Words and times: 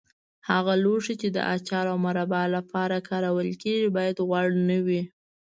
هغه 0.49 0.73
لوښي 0.83 1.15
چې 1.21 1.27
د 1.35 1.37
اچار 1.55 1.85
او 1.93 1.97
مربا 2.05 2.43
لپاره 2.55 3.05
کارول 3.09 3.49
کېږي 3.63 3.89
باید 3.97 4.23
غوړ 4.27 4.47
نه 4.69 4.77
وي. 4.85 5.01